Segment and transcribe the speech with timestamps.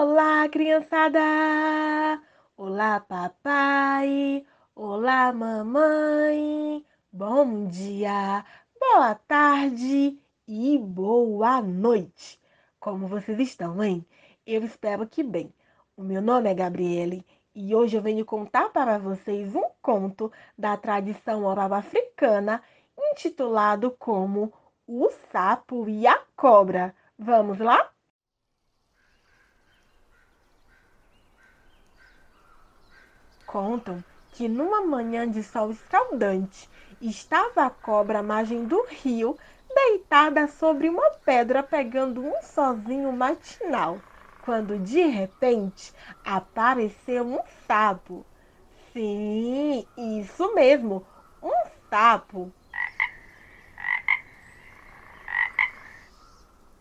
[0.00, 2.22] Olá, criançada!
[2.56, 4.46] Olá, papai!
[4.72, 6.86] Olá, mamãe!
[7.10, 8.44] Bom dia,
[8.78, 10.16] boa tarde
[10.46, 12.40] e boa noite!
[12.78, 14.06] Como vocês estão, hein?
[14.46, 15.52] Eu espero que bem.
[15.96, 20.76] O meu nome é Gabriele e hoje eu venho contar para vocês um conto da
[20.76, 22.62] tradição oral africana
[22.96, 24.52] intitulado como
[24.86, 26.94] O Sapo e a Cobra.
[27.18, 27.90] Vamos lá?
[33.48, 36.68] Contam que numa manhã de sol escaldante
[37.00, 39.38] estava a cobra à margem do rio,
[39.74, 44.04] deitada sobre uma pedra pegando um sozinho matinal,
[44.38, 45.92] quando de repente
[46.22, 48.26] apareceu um sapo.
[48.92, 51.06] Sim, isso mesmo,
[51.42, 51.52] um
[51.88, 52.52] sapo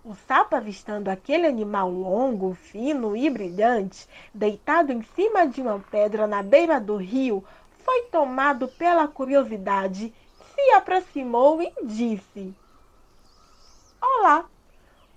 [0.10, 6.26] O sapo, avistando aquele animal longo, fino e brilhante, deitado em cima de uma pedra
[6.26, 7.44] na beira do rio,
[7.84, 10.14] foi tomado pela curiosidade,
[10.56, 12.56] se aproximou e disse:
[14.02, 14.46] Olá,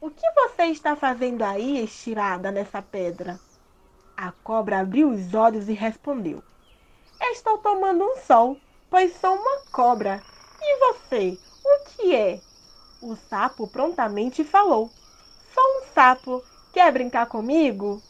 [0.01, 3.39] o que você está fazendo aí estirada nessa pedra?
[4.17, 6.43] A cobra abriu os olhos e respondeu:
[7.21, 8.57] Estou tomando um sol,
[8.91, 10.21] pois sou uma cobra.
[10.61, 12.50] E você, o que é?
[13.03, 14.91] O sapo prontamente falou:
[15.55, 18.03] Sou um sapo, quer brincar comigo?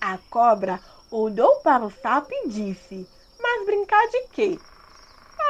[0.00, 3.08] A cobra olhou para o sapo e disse:
[3.40, 4.58] Mas brincar de quê?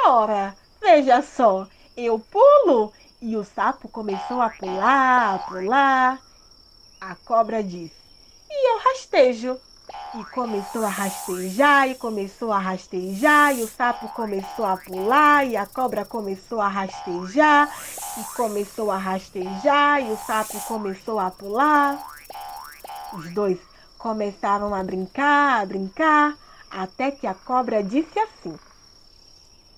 [0.06, 2.92] Ora, veja só, eu pulo.
[3.20, 6.22] E o sapo começou a pular, a pular.
[7.00, 8.00] A cobra disse:
[8.48, 9.60] E eu rastejo.
[10.14, 15.56] E começou a rastejar, e começou a rastejar, e o sapo começou a pular, e
[15.56, 17.68] a cobra começou a rastejar,
[18.18, 22.04] e começou a rastejar, e o sapo começou a pular.
[23.12, 23.58] Os dois
[23.98, 26.36] começaram a brincar, a brincar,
[26.70, 28.58] até que a cobra disse assim: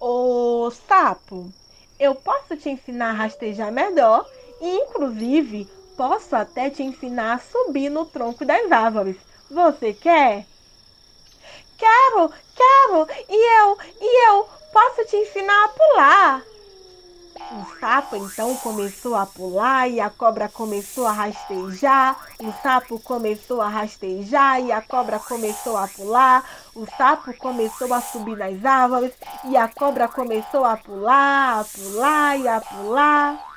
[0.00, 1.52] Ô sapo,
[1.98, 4.26] eu posso te ensinar a rastejar melhor,
[4.60, 9.31] e inclusive posso até te ensinar a subir no tronco das árvores.
[9.52, 10.46] Você quer?
[11.76, 13.06] Quero, quero.
[13.28, 16.42] E eu, e eu posso te ensinar a pular.
[17.34, 22.18] O sapo então começou a pular e a cobra começou a rastejar.
[22.40, 26.48] O sapo começou a rastejar e a cobra começou a pular.
[26.74, 29.12] O sapo começou a subir nas árvores
[29.44, 33.52] e a cobra começou a pular, a pular e a pular.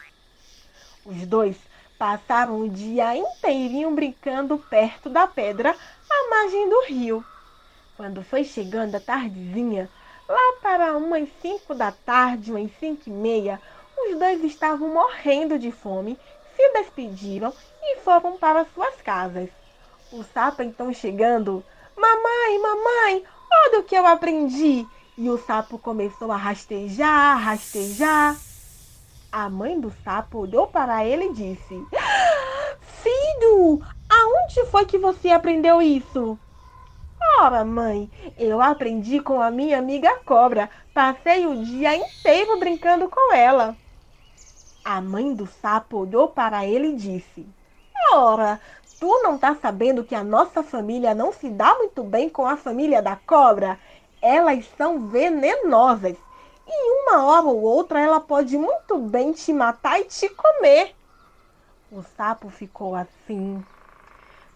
[1.05, 1.55] Os dois
[1.97, 5.75] Passaram o dia inteirinho brincando perto da pedra
[6.09, 7.25] à margem do rio.
[7.95, 9.89] Quando foi chegando a tardezinha,
[10.27, 13.61] lá para umas cinco da tarde, umas cinco e meia,
[13.97, 16.19] os dois estavam morrendo de fome,
[16.55, 19.49] se despediram e foram para suas casas.
[20.11, 21.63] O sapo então chegando,
[21.95, 23.23] mamãe, mamãe,
[23.67, 24.85] olha o que eu aprendi.
[25.17, 28.35] E o sapo começou a rastejar, rastejar.
[29.37, 31.85] A mãe do sapo olhou para ele e disse:
[32.79, 36.39] Filho, aonde foi que você aprendeu isso?
[37.41, 40.69] Ora, mãe, eu aprendi com a minha amiga cobra.
[40.93, 43.75] Passei o dia inteiro brincando com ela.
[44.85, 47.45] A mãe do sapo olhou para ele e disse:
[48.13, 48.57] Ora,
[48.97, 52.55] tu não tá sabendo que a nossa família não se dá muito bem com a
[52.55, 53.77] família da cobra?
[54.21, 56.15] Elas são venenosas
[57.05, 60.95] uma hora ou outra ela pode muito bem te matar e te comer.
[61.91, 63.63] O sapo ficou assim,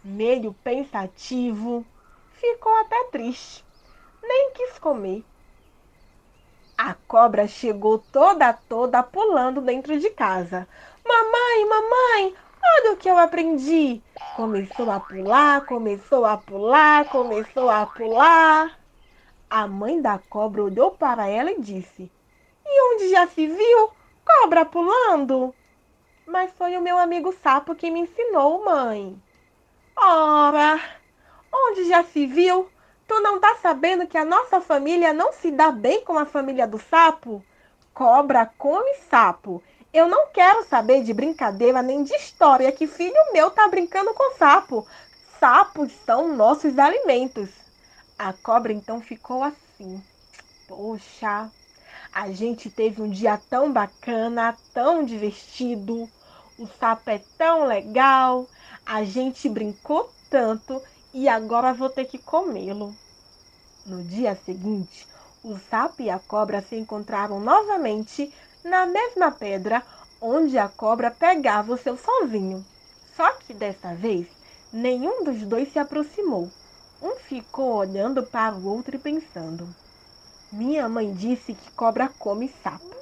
[0.04, 1.86] meio pensativo,
[2.34, 3.64] ficou até triste,
[4.24, 5.24] nem quis comer.
[6.76, 10.68] A cobra chegou toda toda pulando dentro de casa.
[11.06, 14.02] Mamãe, mamãe, olha o que eu aprendi.
[14.36, 18.80] Começou a pular, começou a pular, começou a pular.
[19.50, 22.12] A mãe da cobra olhou para ela e disse:
[23.00, 23.92] onde já se viu
[24.26, 25.56] cobra pulando?
[26.28, 29.18] Mas foi o meu amigo sapo que me ensinou, mãe.
[29.96, 30.80] Ora,
[31.52, 32.70] onde já se viu?
[33.08, 36.68] Tu não tá sabendo que a nossa família não se dá bem com a família
[36.68, 37.44] do sapo?
[37.94, 39.64] Cobra come sapo.
[39.94, 44.36] Eu não quero saber de brincadeira nem de história que filho meu tá brincando com
[44.36, 44.86] sapo.
[45.40, 47.50] Sapos são nossos alimentos.
[48.18, 50.04] A cobra então ficou assim.
[50.68, 51.50] Poxa,
[52.14, 56.10] a gente teve um dia tão bacana, tão divertido.
[56.58, 58.48] O sapo é tão legal.
[58.86, 60.82] A gente brincou tanto
[61.14, 62.96] e agora vou ter que comê-lo.
[63.86, 65.08] No dia seguinte,
[65.44, 68.34] o sapo e a cobra se encontraram novamente
[68.64, 69.84] na mesma pedra
[70.22, 72.66] onde a cobra pegava o seu sozinho.
[73.16, 74.28] Só que dessa vez
[74.72, 76.48] Nenhum dos dois se aproximou.
[77.02, 79.68] Um ficou olhando para o outro e pensando.
[80.52, 82.96] Minha mãe disse que cobra come sapo.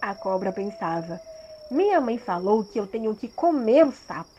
[0.00, 1.20] A cobra pensava.
[1.68, 4.30] Minha mãe falou que eu tenho que comer o sapo.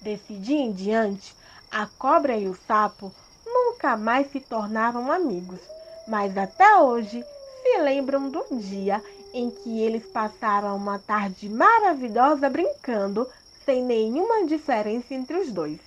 [0.00, 1.34] Desse dia em diante,
[1.72, 3.12] a cobra e o sapo
[3.44, 5.58] nunca mais se tornaram amigos,
[6.06, 7.24] mas até hoje
[7.62, 9.02] se lembram do dia
[9.34, 13.28] em que eles passaram uma tarde maravilhosa brincando
[13.64, 15.85] sem nenhuma diferença entre os dois.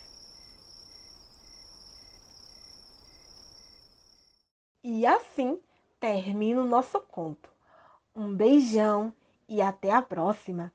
[4.91, 5.61] E assim
[5.99, 7.47] termina o nosso conto.
[8.15, 9.13] Um beijão
[9.47, 10.73] e até a próxima!